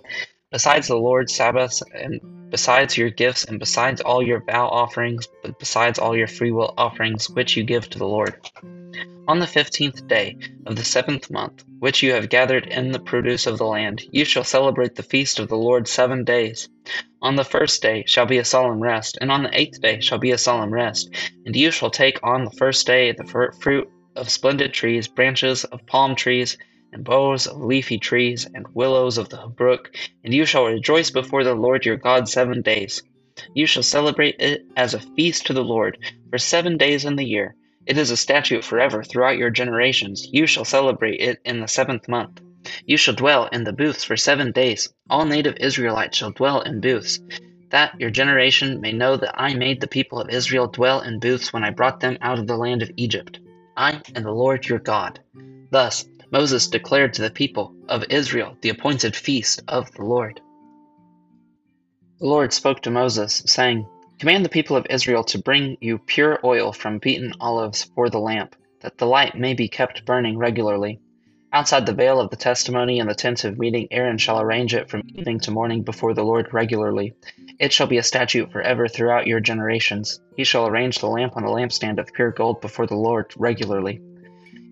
besides 0.51 0.87
the 0.87 0.97
Lord's 0.97 1.33
Sabbaths, 1.33 1.81
and 1.93 2.19
besides 2.53 2.95
your 2.95 3.09
gifts, 3.09 3.45
and 3.45 3.59
besides 3.59 3.99
all 4.01 4.21
your 4.21 4.39
vow 4.41 4.67
offerings, 4.67 5.27
but 5.41 5.57
besides 5.57 5.97
all 5.97 6.15
your 6.15 6.27
freewill 6.27 6.71
offerings 6.77 7.27
which 7.31 7.57
you 7.57 7.63
give 7.63 7.89
to 7.89 7.97
the 7.97 8.07
Lord. 8.07 8.35
On 9.27 9.39
the 9.39 9.47
fifteenth 9.47 10.07
day 10.07 10.37
of 10.67 10.75
the 10.75 10.83
seventh 10.83 11.31
month, 11.31 11.63
which 11.79 12.03
you 12.03 12.11
have 12.11 12.29
gathered 12.29 12.67
in 12.67 12.91
the 12.91 12.99
produce 12.99 13.47
of 13.47 13.57
the 13.57 13.65
land, 13.65 14.03
you 14.11 14.23
shall 14.23 14.43
celebrate 14.43 14.93
the 14.93 15.01
feast 15.01 15.39
of 15.39 15.47
the 15.47 15.57
Lord 15.57 15.87
seven 15.87 16.23
days. 16.23 16.69
On 17.23 17.35
the 17.35 17.43
first 17.43 17.81
day 17.81 18.03
shall 18.05 18.27
be 18.27 18.37
a 18.37 18.45
solemn 18.45 18.83
rest, 18.83 19.17
and 19.19 19.31
on 19.31 19.41
the 19.41 19.59
eighth 19.59 19.81
day 19.81 19.99
shall 19.99 20.19
be 20.19 20.29
a 20.29 20.37
solemn 20.37 20.71
rest. 20.71 21.09
And 21.47 21.55
you 21.55 21.71
shall 21.71 21.89
take 21.89 22.19
on 22.21 22.45
the 22.45 22.57
first 22.59 22.85
day 22.85 23.13
the 23.13 23.51
fruit 23.63 23.89
of 24.15 24.29
splendid 24.29 24.75
trees, 24.75 25.07
branches 25.07 25.63
of 25.63 25.83
palm 25.87 26.13
trees, 26.13 26.55
and 26.93 27.03
boughs 27.03 27.47
of 27.47 27.57
leafy 27.57 27.97
trees, 27.97 28.47
and 28.53 28.65
willows 28.73 29.17
of 29.17 29.29
the 29.29 29.47
brook, 29.47 29.91
and 30.23 30.33
you 30.33 30.45
shall 30.45 30.65
rejoice 30.65 31.09
before 31.09 31.43
the 31.43 31.55
Lord 31.55 31.85
your 31.85 31.97
God 31.97 32.29
seven 32.29 32.61
days. 32.61 33.01
You 33.55 33.65
shall 33.65 33.83
celebrate 33.83 34.35
it 34.39 34.61
as 34.77 34.93
a 34.93 35.01
feast 35.15 35.47
to 35.47 35.53
the 35.53 35.63
Lord 35.63 35.97
for 36.29 36.37
seven 36.37 36.77
days 36.77 37.03
in 37.03 37.15
the 37.15 37.25
year. 37.25 37.55
It 37.85 37.97
is 37.97 38.11
a 38.11 38.17
statute 38.17 38.63
forever 38.63 39.03
throughout 39.03 39.37
your 39.37 39.49
generations. 39.49 40.27
You 40.31 40.45
shall 40.45 40.65
celebrate 40.65 41.19
it 41.19 41.39
in 41.43 41.59
the 41.59 41.67
seventh 41.67 42.07
month. 42.07 42.39
You 42.85 42.95
shall 42.95 43.15
dwell 43.15 43.47
in 43.51 43.63
the 43.63 43.73
booths 43.73 44.03
for 44.03 44.15
seven 44.15 44.51
days. 44.51 44.93
All 45.09 45.25
native 45.25 45.57
Israelites 45.57 46.17
shall 46.17 46.31
dwell 46.31 46.61
in 46.61 46.79
booths, 46.79 47.19
that 47.71 47.99
your 47.99 48.09
generation 48.09 48.79
may 48.79 48.91
know 48.91 49.17
that 49.17 49.33
I 49.35 49.55
made 49.55 49.81
the 49.81 49.87
people 49.87 50.21
of 50.21 50.29
Israel 50.29 50.67
dwell 50.67 51.01
in 51.01 51.19
booths 51.19 51.51
when 51.51 51.63
I 51.63 51.71
brought 51.71 51.99
them 51.99 52.17
out 52.21 52.39
of 52.39 52.47
the 52.47 52.55
land 52.55 52.83
of 52.83 52.91
Egypt. 52.95 53.39
I 53.75 54.01
am 54.15 54.23
the 54.23 54.31
Lord 54.31 54.67
your 54.67 54.79
God. 54.79 55.19
Thus 55.71 56.05
Moses 56.33 56.67
declared 56.67 57.13
to 57.13 57.21
the 57.21 57.29
people 57.29 57.75
of 57.87 58.03
Israel 58.09 58.57
the 58.61 58.69
appointed 58.69 59.15
feast 59.15 59.61
of 59.67 59.91
the 59.91 60.03
Lord. 60.03 60.41
The 62.19 62.25
Lord 62.25 62.51
spoke 62.51 62.81
to 62.81 62.89
Moses, 62.89 63.43
saying, 63.45 63.85
Command 64.17 64.43
the 64.43 64.49
people 64.49 64.75
of 64.75 64.87
Israel 64.89 65.23
to 65.25 65.37
bring 65.37 65.77
you 65.79 65.99
pure 65.99 66.39
oil 66.43 66.71
from 66.71 66.97
beaten 66.97 67.33
olives 67.39 67.83
for 67.93 68.09
the 68.09 68.17
lamp, 68.17 68.55
that 68.81 68.97
the 68.97 69.05
light 69.05 69.37
may 69.37 69.53
be 69.53 69.67
kept 69.67 70.05
burning 70.05 70.39
regularly. 70.39 70.99
Outside 71.53 71.85
the 71.85 71.93
veil 71.93 72.19
of 72.19 72.31
the 72.31 72.35
testimony 72.35 72.99
and 72.99 73.07
the 73.07 73.13
tent 73.13 73.43
of 73.43 73.59
meeting, 73.59 73.87
Aaron 73.91 74.17
shall 74.17 74.41
arrange 74.41 74.73
it 74.73 74.89
from 74.89 75.03
evening 75.09 75.39
to 75.41 75.51
morning 75.51 75.83
before 75.83 76.15
the 76.15 76.25
Lord 76.25 76.51
regularly. 76.51 77.13
It 77.59 77.71
shall 77.71 77.85
be 77.85 77.99
a 77.99 78.03
statute 78.03 78.51
forever 78.51 78.87
throughout 78.87 79.27
your 79.27 79.39
generations. 79.39 80.19
He 80.35 80.45
shall 80.45 80.65
arrange 80.65 80.97
the 80.97 81.09
lamp 81.09 81.37
on 81.37 81.43
a 81.43 81.51
lampstand 81.51 81.99
of 81.99 82.11
pure 82.11 82.31
gold 82.31 82.59
before 82.59 82.87
the 82.87 82.95
Lord 82.95 83.31
regularly. 83.37 84.01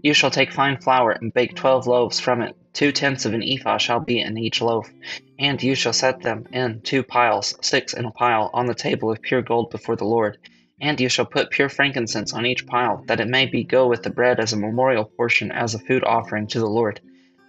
You 0.04 0.14
shall 0.16 0.32
take 0.32 0.52
fine 0.52 0.78
flour 0.78 1.12
and 1.12 1.34
bake 1.34 1.56
twelve 1.56 1.86
loaves 1.86 2.20
from 2.20 2.42
it. 2.42 2.56
Two 2.74 2.92
tenths 2.92 3.26
of 3.26 3.34
an 3.34 3.44
ephah 3.44 3.78
shall 3.78 4.00
be 4.00 4.20
in 4.20 4.38
each 4.38 4.62
loaf. 4.62 4.90
And 5.38 5.62
you 5.62 5.76
shall 5.76 5.94
set 5.94 6.22
them 6.22 6.48
in 6.52 6.82
two 6.82 7.04
piles, 7.04 7.56
six 7.62 7.94
in 7.94 8.06
a 8.06 8.12
pile, 8.12 8.50
on 8.54 8.66
the 8.66 8.74
table 8.74 9.12
of 9.12 9.22
pure 9.22 9.44
gold 9.44 9.70
before 9.70 9.96
the 9.96 10.06
Lord. 10.06 10.38
And 10.80 11.00
you 11.00 11.10
shall 11.10 11.26
put 11.26 11.52
pure 11.52 11.70
frankincense 11.70 12.34
on 12.34 12.48
each 12.48 12.66
pile, 12.66 13.04
that 13.08 13.20
it 13.20 13.28
may 13.28 13.46
be 13.46 13.64
go 13.64 13.88
with 13.88 14.02
the 14.02 14.10
bread 14.10 14.40
as 14.40 14.54
a 14.54 14.58
memorial 14.58 15.06
portion 15.06 15.52
as 15.52 15.76
a 15.76 15.80
food 15.80 16.04
offering 16.04 16.48
to 16.48 16.60
the 16.60 16.66
Lord. 16.66 17.00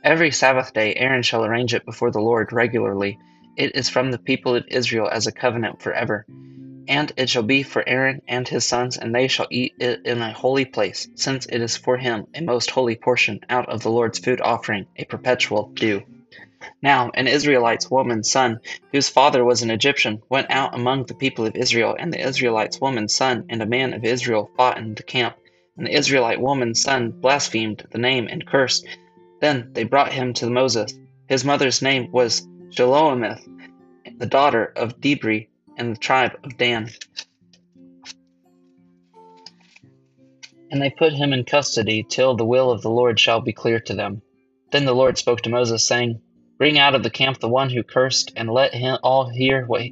Every 0.05 0.31
Sabbath 0.31 0.75
day 0.75 0.95
Aaron 0.95 1.23
shall 1.23 1.47
arrange 1.47 1.73
it 1.73 1.87
before 1.87 2.11
the 2.11 2.21
Lord 2.21 2.53
regularly. 2.53 3.19
It 3.57 3.75
is 3.77 3.89
from 3.89 4.11
the 4.11 4.19
people 4.19 4.55
of 4.55 4.65
Israel 4.69 5.09
as 5.11 5.27
a 5.27 5.33
covenant 5.33 5.81
forever. 5.81 6.27
And 6.89 7.13
it 7.17 7.29
shall 7.29 7.43
be 7.43 7.63
for 7.63 7.89
Aaron 7.89 8.23
and 8.27 8.49
his 8.49 8.65
sons, 8.65 8.97
and 8.97 9.15
they 9.15 9.29
shall 9.29 9.47
eat 9.51 9.75
it 9.79 10.01
in 10.05 10.21
a 10.21 10.33
holy 10.33 10.65
place, 10.65 11.09
since 11.15 11.47
it 11.47 11.61
is 11.61 11.77
for 11.77 11.97
him 11.97 12.27
a 12.35 12.43
most 12.43 12.71
holy 12.71 12.97
portion 12.97 13.41
out 13.49 13.69
of 13.69 13.83
the 13.83 13.91
Lord's 13.91 14.19
food 14.19 14.41
offering, 14.41 14.87
a 14.97 15.05
perpetual 15.05 15.71
due. 15.75 16.03
Now 16.83 17.11
an 17.15 17.29
Israelite's 17.29 17.91
woman's 17.91 18.31
son, 18.31 18.61
whose 18.93 19.09
father 19.09 19.45
was 19.45 19.63
an 19.63 19.71
Egyptian, 19.71 20.23
went 20.29 20.51
out 20.51 20.75
among 20.75 21.07
the 21.07 21.15
people 21.15 21.47
of 21.47 21.57
Israel, 21.57 21.97
and 21.99 22.13
the 22.13 22.21
Israelite's 22.21 22.81
woman's 22.81 23.15
son 23.15 23.45
and 23.49 23.63
a 23.63 23.67
man 23.67 23.93
of 23.93 24.05
Israel 24.05 24.51
fought 24.57 24.79
in 24.79 24.95
the 24.95 25.03
camp. 25.03 25.37
And 25.77 25.87
the 25.87 25.97
Israelite 25.97 26.41
woman's 26.41 26.83
son 26.83 27.11
blasphemed 27.11 27.87
the 27.91 27.99
name 27.99 28.29
and 28.29 28.47
cursed. 28.47 28.87
Then 29.41 29.71
they 29.73 29.85
brought 29.85 30.13
him 30.13 30.33
to 30.35 30.51
Moses. 30.51 30.93
His 31.29 31.45
mother's 31.45 31.83
name 31.83 32.11
was 32.13 32.47
Shelomith, 32.71 33.43
the 34.19 34.27
daughter 34.27 34.73
of 34.77 35.01
Dibri, 35.01 35.49
and 35.77 35.95
the 35.95 35.99
tribe 35.99 36.33
of 36.45 36.57
Dan. 36.57 36.91
And 40.71 40.81
they 40.81 40.91
put 40.91 41.13
him 41.13 41.33
in 41.33 41.45
custody 41.45 42.03
till 42.09 42.35
the 42.35 42.45
will 42.45 42.71
of 42.71 42.83
the 42.83 42.91
Lord 42.91 43.21
shall 43.21 43.41
be 43.41 43.53
clear 43.53 43.81
to 43.81 43.95
them. 43.95 44.23
Then 44.71 44.87
the 44.87 44.95
Lord 44.95 45.19
spoke 45.19 45.43
to 45.43 45.51
Moses, 45.51 45.87
saying, 45.87 46.21
Bring 46.59 46.79
out 46.79 46.95
of 46.95 47.03
the 47.03 47.11
camp 47.11 47.41
the 47.41 47.49
one 47.49 47.69
who 47.69 47.83
cursed, 47.83 48.33
and 48.37 48.51
let 48.51 48.73
him 48.73 48.99
all 49.03 49.29
hear 49.29 49.67
what 49.67 49.83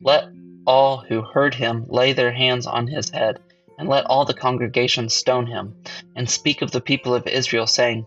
let 0.00 0.28
all 0.66 0.98
who 0.98 1.22
heard 1.22 1.54
him 1.54 1.84
lay 1.88 2.12
their 2.12 2.32
hands 2.32 2.66
on 2.66 2.86
his 2.86 3.10
head, 3.10 3.38
and 3.78 3.88
let 3.88 4.04
all 4.06 4.24
the 4.24 4.34
congregation 4.34 5.08
stone 5.08 5.46
him, 5.46 5.74
and 6.16 6.28
speak 6.28 6.60
of 6.60 6.72
the 6.72 6.80
people 6.80 7.14
of 7.14 7.26
Israel, 7.26 7.66
saying, 7.66 8.04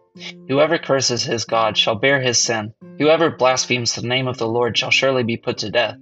Whoever 0.48 0.78
curses 0.78 1.24
his 1.24 1.46
God 1.46 1.78
shall 1.78 1.96
bear 1.96 2.22
his 2.22 2.44
sin. 2.44 2.74
Whoever 3.00 3.32
blasphemes 3.32 3.96
the 3.96 4.06
name 4.06 4.28
of 4.28 4.38
the 4.38 4.48
Lord 4.48 4.78
shall 4.78 4.92
surely 4.92 5.24
be 5.24 5.38
put 5.38 5.58
to 5.60 5.72
death. 5.72 5.96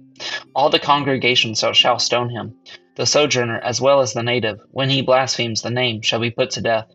All 0.54 0.68
the 0.68 0.78
congregation 0.78 1.54
shall 1.54 1.98
stone 1.98 2.30
him. 2.30 2.54
The 2.96 3.06
sojourner 3.06 3.60
as 3.60 3.80
well 3.80 4.00
as 4.00 4.12
the 4.12 4.22
native, 4.22 4.58
when 4.72 4.90
he 4.90 5.00
blasphemes 5.00 5.62
the 5.62 5.70
name, 5.70 6.02
shall 6.02 6.20
be 6.20 6.30
put 6.30 6.50
to 6.50 6.60
death. 6.60 6.88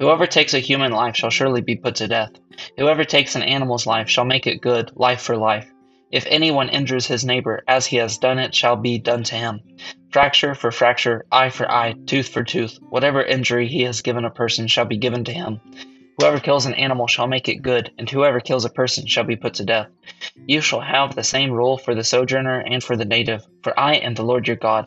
Whoever 0.00 0.26
takes 0.26 0.54
a 0.54 0.58
human 0.58 0.92
life 0.92 1.16
shall 1.16 1.30
surely 1.30 1.60
be 1.60 1.76
put 1.76 1.94
to 1.96 2.08
death. 2.08 2.32
Whoever 2.76 3.04
takes 3.04 3.36
an 3.36 3.42
animal's 3.42 3.86
life 3.86 4.08
shall 4.08 4.24
make 4.24 4.46
it 4.46 4.60
good, 4.60 4.90
life 4.96 5.20
for 5.20 5.36
life. 5.36 5.68
If 6.10 6.26
anyone 6.26 6.70
injures 6.70 7.06
his 7.06 7.24
neighbor, 7.24 7.62
as 7.68 7.86
he 7.86 7.96
has 7.98 8.16
done 8.16 8.38
it 8.38 8.54
shall 8.54 8.76
be 8.76 8.98
done 8.98 9.24
to 9.24 9.34
him. 9.34 9.60
Fracture 10.10 10.54
for 10.54 10.70
fracture, 10.70 11.26
eye 11.30 11.50
for 11.50 11.70
eye, 11.70 11.94
tooth 12.06 12.28
for 12.28 12.42
tooth. 12.42 12.78
Whatever 12.88 13.22
injury 13.22 13.68
he 13.68 13.82
has 13.82 14.00
given 14.00 14.24
a 14.24 14.30
person 14.30 14.66
shall 14.66 14.86
be 14.86 14.96
given 14.96 15.24
to 15.24 15.32
him. 15.32 15.60
Whoever 16.18 16.40
kills 16.40 16.64
an 16.64 16.74
animal 16.74 17.06
shall 17.06 17.26
make 17.26 17.48
it 17.48 17.62
good, 17.62 17.90
and 17.98 18.08
whoever 18.08 18.40
kills 18.40 18.64
a 18.64 18.70
person 18.70 19.06
shall 19.06 19.24
be 19.24 19.36
put 19.36 19.54
to 19.54 19.64
death. 19.64 19.88
You 20.46 20.62
shall 20.62 20.80
have 20.80 21.14
the 21.14 21.22
same 21.22 21.50
rule 21.50 21.76
for 21.76 21.94
the 21.94 22.02
sojourner 22.02 22.60
and 22.60 22.82
for 22.82 22.96
the 22.96 23.04
native, 23.04 23.46
for 23.62 23.78
I 23.78 23.96
am 23.96 24.14
the 24.14 24.24
Lord 24.24 24.48
your 24.48 24.56
God. 24.56 24.86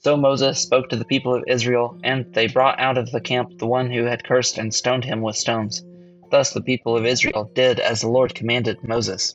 So 0.00 0.16
Moses 0.16 0.60
spoke 0.60 0.90
to 0.90 0.96
the 0.96 1.04
people 1.04 1.34
of 1.34 1.44
Israel, 1.48 1.98
and 2.04 2.26
they 2.34 2.46
brought 2.46 2.78
out 2.78 2.98
of 2.98 3.10
the 3.10 3.20
camp 3.22 3.58
the 3.58 3.66
one 3.66 3.90
who 3.90 4.04
had 4.04 4.22
cursed 4.22 4.58
and 4.58 4.72
stoned 4.72 5.04
him 5.04 5.22
with 5.22 5.34
stones. 5.34 5.82
Thus 6.30 6.52
the 6.52 6.60
people 6.60 6.94
of 6.94 7.06
Israel 7.06 7.50
did 7.54 7.80
as 7.80 8.02
the 8.02 8.10
Lord 8.10 8.34
commanded 8.34 8.86
Moses. 8.86 9.34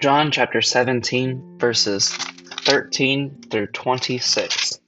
John 0.00 0.30
chapter 0.30 0.60
17, 0.60 1.58
verses 1.58 2.16
13 2.64 3.42
through 3.50 3.66
26. 3.68 4.80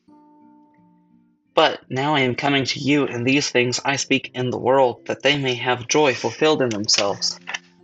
But 1.55 1.81
now 1.91 2.15
I 2.15 2.21
am 2.21 2.35
coming 2.35 2.65
to 2.65 2.81
you, 2.81 3.07
and 3.07 3.27
these 3.27 3.51
things 3.51 3.81
I 3.85 3.97
speak 3.97 4.31
in 4.35 4.51
the 4.51 4.59
world, 4.59 5.05
that 5.07 5.23
they 5.23 5.37
may 5.37 5.55
have 5.55 5.89
joy 5.89 6.15
fulfilled 6.15 6.63
in 6.63 6.71
themselves. 6.71 7.39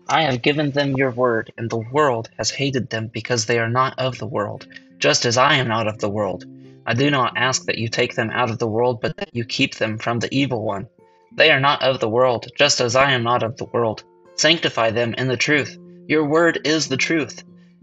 I 0.08 0.22
have 0.22 0.42
given 0.42 0.70
them 0.70 0.92
your 0.92 1.10
word, 1.10 1.52
and 1.58 1.68
the 1.68 1.84
world 1.92 2.30
has 2.38 2.50
hated 2.50 2.88
them 2.90 3.08
because 3.08 3.44
they 3.44 3.58
are 3.58 3.68
not 3.68 3.98
of 3.98 4.18
the 4.18 4.26
world, 4.26 4.66
just 4.98 5.26
as 5.26 5.36
I 5.36 5.56
am 5.56 5.68
not 5.68 5.86
of 5.86 5.98
the 5.98 6.08
world. 6.08 6.46
I 6.86 6.94
do 6.94 7.10
not 7.10 7.36
ask 7.36 7.64
that 7.64 7.76
you 7.76 7.88
take 7.88 8.14
them 8.14 8.30
out 8.30 8.50
of 8.50 8.58
the 8.58 8.66
world, 8.66 9.00
but 9.02 9.16
that 9.18 9.34
you 9.34 9.44
keep 9.44 9.74
them 9.74 9.98
from 9.98 10.18
the 10.18 10.34
evil 10.34 10.62
one. 10.64 10.88
They 11.36 11.50
are 11.50 11.60
not 11.60 11.82
of 11.82 12.00
the 12.00 12.08
world, 12.08 12.46
just 12.56 12.80
as 12.80 12.96
I 12.96 13.12
am 13.12 13.22
not 13.22 13.42
of 13.42 13.58
the 13.58 13.66
world. 13.66 14.04
Sanctify 14.36 14.90
them 14.90 15.14
in 15.14 15.28
the 15.28 15.36
truth. 15.36 15.76
Your 16.06 16.24
word 16.24 16.60
is 16.64 16.88
the 16.88 16.96
truth. 16.96 17.44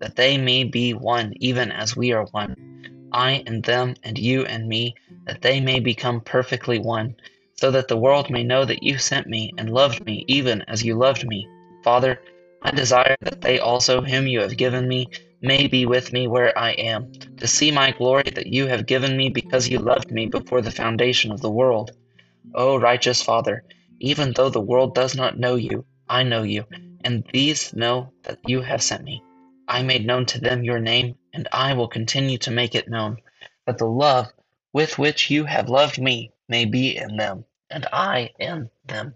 that 0.00 0.16
they 0.16 0.38
may 0.38 0.64
be 0.64 0.94
one, 0.94 1.32
even 1.40 1.70
as 1.72 1.96
we 1.96 2.12
are 2.12 2.24
one 2.26 2.54
I 3.12 3.42
and 3.46 3.62
them, 3.64 3.94
and 4.04 4.18
you 4.18 4.44
and 4.44 4.68
me, 4.68 4.94
that 5.26 5.40
they 5.40 5.60
may 5.60 5.80
become 5.80 6.20
perfectly 6.20 6.78
one, 6.78 7.16
so 7.56 7.70
that 7.70 7.88
the 7.88 7.96
world 7.96 8.28
may 8.28 8.44
know 8.44 8.66
that 8.66 8.82
you 8.82 8.98
sent 8.98 9.26
me 9.26 9.52
and 9.56 9.72
loved 9.72 10.04
me 10.04 10.24
even 10.28 10.62
as 10.68 10.82
you 10.82 10.94
loved 10.94 11.26
me. 11.26 11.48
Father, 11.82 12.20
I 12.60 12.70
desire 12.70 13.16
that 13.22 13.40
they 13.40 13.58
also, 13.58 14.02
whom 14.02 14.26
you 14.26 14.40
have 14.40 14.58
given 14.58 14.86
me, 14.86 15.08
may 15.40 15.68
be 15.68 15.86
with 15.86 16.12
me 16.12 16.28
where 16.28 16.56
I 16.58 16.72
am, 16.72 17.10
to 17.38 17.46
see 17.46 17.70
my 17.70 17.92
glory 17.92 18.30
that 18.34 18.48
you 18.48 18.66
have 18.66 18.86
given 18.86 19.16
me 19.16 19.30
because 19.30 19.68
you 19.68 19.78
loved 19.78 20.10
me 20.10 20.26
before 20.26 20.60
the 20.60 20.70
foundation 20.70 21.32
of 21.32 21.40
the 21.40 21.50
world. 21.50 21.92
O 22.54 22.78
righteous 22.78 23.22
Father, 23.22 23.64
even 24.00 24.32
though 24.32 24.50
the 24.50 24.60
world 24.60 24.94
does 24.94 25.14
not 25.14 25.38
know 25.38 25.54
you, 25.54 25.86
I 26.08 26.24
know 26.24 26.42
you, 26.42 26.64
and 27.04 27.24
these 27.32 27.72
know 27.72 28.12
that 28.24 28.38
you 28.46 28.60
have 28.60 28.82
sent 28.82 29.04
me. 29.04 29.22
I 29.68 29.82
made 29.82 30.06
known 30.06 30.26
to 30.26 30.40
them 30.40 30.64
your 30.64 30.80
name, 30.80 31.16
and 31.34 31.48
I 31.52 31.74
will 31.74 31.88
continue 31.88 32.38
to 32.38 32.50
make 32.50 32.74
it 32.74 32.88
known, 32.88 33.18
that 33.66 33.78
the 33.78 33.86
love 33.86 34.28
with 34.72 34.98
which 34.98 35.30
you 35.30 35.44
have 35.44 35.68
loved 35.68 36.00
me 36.00 36.32
may 36.48 36.64
be 36.64 36.96
in 36.96 37.16
them, 37.18 37.44
and 37.70 37.86
I 37.92 38.30
in 38.38 38.70
them. 38.86 39.14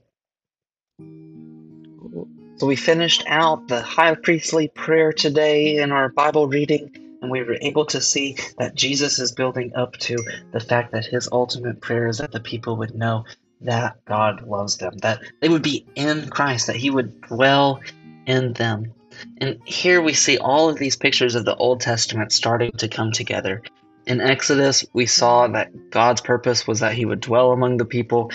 So 2.59 2.67
we 2.67 2.77
finished 2.77 3.25
out 3.27 3.69
the 3.69 3.83
high 3.83 4.15
priestly 4.15 4.69
prayer 4.69 5.13
today 5.13 5.79
in 5.79 5.93
our 5.93 6.11
Bible 6.11 6.49
reading, 6.49 6.93
and 7.23 7.31
we 7.31 7.43
were 7.43 7.59
able 7.61 7.87
to 7.87 8.01
see 8.01 8.37
that 8.59 8.77
Jesus 8.77 9.19
is 9.19 9.33
building 9.33 9.73
up 9.75 9.97
to 10.01 10.17
the 10.53 10.61
fact 10.61 10.93
that 10.93 11.07
his 11.07 11.29
ultimate 11.33 11.81
prayer 11.81 12.09
is 12.09 12.19
that 12.19 12.33
the 12.33 12.41
people 12.41 12.77
would 12.77 12.95
know 12.95 13.25
that 13.63 14.05
God 14.05 14.47
loves 14.47 14.77
them, 14.77 14.99
that 14.99 15.21
they 15.41 15.49
would 15.49 15.63
be 15.63 15.87
in 15.97 16.29
Christ, 16.29 16.69
that 16.69 16.77
he 16.77 16.91
would 16.91 17.21
dwell 17.23 17.81
in 18.27 18.53
them. 18.53 18.95
And 19.39 19.61
here 19.65 20.01
we 20.01 20.13
see 20.13 20.39
all 20.39 20.69
of 20.69 20.79
these 20.79 20.97
pictures 20.97 21.35
of 21.35 21.45
the 21.45 21.57
Old 21.57 21.81
Testament 21.81 22.33
starting 22.33 22.73
to 22.73 22.89
come 22.89 23.13
together. 23.13 23.63
In 24.07 24.21
Exodus, 24.21 24.85
we 24.93 25.07
saw 25.07 25.47
that 25.49 25.91
God's 25.91 26.21
purpose 26.21 26.67
was 26.67 26.81
that 26.81 26.95
he 26.95 27.05
would 27.05 27.21
dwell 27.21 27.53
among 27.53 27.77
the 27.77 27.85
people. 27.85 28.31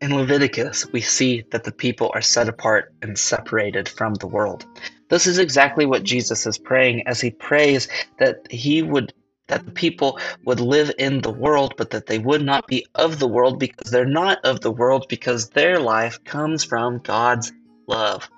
in 0.00 0.14
Leviticus, 0.14 0.86
we 0.92 1.00
see 1.00 1.42
that 1.50 1.64
the 1.64 1.72
people 1.72 2.10
are 2.14 2.20
set 2.20 2.48
apart 2.48 2.92
and 3.02 3.18
separated 3.18 3.88
from 3.88 4.14
the 4.14 4.28
world. 4.28 4.64
This 5.08 5.26
is 5.26 5.38
exactly 5.38 5.86
what 5.86 6.04
Jesus 6.04 6.46
is 6.46 6.58
praying 6.58 7.06
as 7.06 7.20
he 7.20 7.30
prays 7.30 7.88
that 8.18 8.50
he 8.50 8.82
would 8.82 9.12
that 9.48 9.64
the 9.64 9.72
people 9.72 10.18
would 10.44 10.60
live 10.60 10.92
in 10.98 11.22
the 11.22 11.32
world, 11.32 11.72
but 11.78 11.90
that 11.90 12.06
they 12.06 12.18
would 12.18 12.44
not 12.44 12.66
be 12.66 12.86
of 12.94 13.18
the 13.18 13.26
world 13.26 13.58
because 13.58 13.90
they're 13.90 14.04
not 14.04 14.38
of 14.44 14.60
the 14.60 14.70
world 14.70 15.06
because 15.08 15.48
their 15.48 15.80
life 15.80 16.22
comes 16.24 16.62
from 16.62 16.98
God's 16.98 17.50
love. 17.86 18.28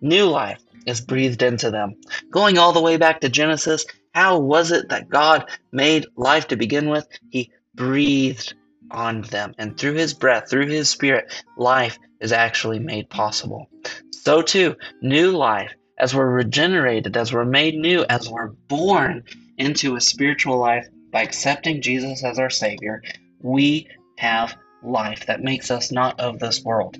New 0.00 0.26
life 0.26 0.60
is 0.88 1.00
breathed 1.00 1.42
into 1.42 1.70
them. 1.70 1.94
Going 2.30 2.58
all 2.58 2.72
the 2.72 2.82
way 2.82 2.96
back 2.96 3.20
to 3.20 3.28
Genesis, 3.28 3.84
how 4.14 4.38
was 4.38 4.72
it 4.72 4.88
that 4.88 5.08
God 5.08 5.48
made 5.70 6.06
life 6.16 6.48
to 6.48 6.56
begin 6.56 6.88
with? 6.88 7.06
He 7.30 7.52
breathed 7.74 8.54
on 8.90 9.22
them, 9.22 9.54
and 9.58 9.78
through 9.78 9.94
his 9.94 10.14
breath, 10.14 10.48
through 10.48 10.66
his 10.66 10.88
spirit, 10.88 11.44
life 11.56 11.98
is 12.20 12.32
actually 12.32 12.78
made 12.78 13.10
possible. 13.10 13.68
So, 14.10 14.42
too, 14.42 14.76
new 15.02 15.30
life, 15.30 15.72
as 15.98 16.14
we're 16.14 16.30
regenerated, 16.30 17.16
as 17.16 17.32
we're 17.32 17.44
made 17.44 17.74
new, 17.74 18.04
as 18.08 18.28
we're 18.28 18.48
born 18.48 19.24
into 19.58 19.96
a 19.96 20.00
spiritual 20.00 20.58
life 20.58 20.86
by 21.12 21.22
accepting 21.22 21.82
Jesus 21.82 22.24
as 22.24 22.38
our 22.38 22.50
Savior, 22.50 23.02
we 23.40 23.88
have 24.16 24.56
life 24.82 25.26
that 25.26 25.42
makes 25.42 25.70
us 25.70 25.92
not 25.92 26.18
of 26.18 26.38
this 26.38 26.62
world. 26.62 26.98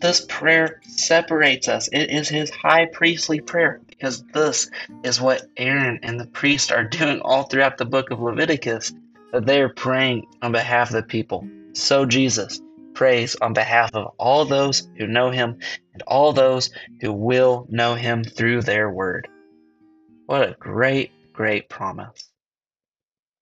This 0.00 0.24
prayer 0.28 0.80
separates 0.82 1.66
us. 1.68 1.88
It 1.88 2.10
is 2.10 2.28
his 2.28 2.50
high 2.50 2.86
priestly 2.86 3.40
prayer 3.40 3.80
because 3.88 4.22
this 4.32 4.70
is 5.02 5.20
what 5.20 5.46
Aaron 5.56 5.98
and 6.02 6.20
the 6.20 6.26
priest 6.26 6.70
are 6.70 6.84
doing 6.88 7.20
all 7.20 7.44
throughout 7.44 7.78
the 7.78 7.84
book 7.84 8.10
of 8.10 8.20
Leviticus 8.20 8.92
that 9.32 9.46
they 9.46 9.60
are 9.60 9.68
praying 9.68 10.26
on 10.40 10.52
behalf 10.52 10.90
of 10.90 10.96
the 10.96 11.02
people. 11.02 11.48
So 11.72 12.06
Jesus 12.06 12.60
prays 12.94 13.36
on 13.36 13.52
behalf 13.52 13.90
of 13.94 14.12
all 14.18 14.44
those 14.44 14.88
who 14.96 15.06
know 15.06 15.30
him 15.30 15.58
and 15.92 16.02
all 16.06 16.32
those 16.32 16.70
who 17.00 17.12
will 17.12 17.66
know 17.68 17.94
him 17.94 18.24
through 18.24 18.62
their 18.62 18.90
word. 18.90 19.28
What 20.26 20.48
a 20.48 20.56
great, 20.58 21.10
great 21.32 21.68
promise. 21.68 22.27